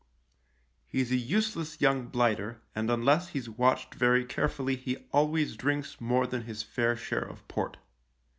[0.87, 6.25] He's a useless young blighter, and unless he's watched very carefully he always drinks more
[6.25, 7.77] than his fair share of port.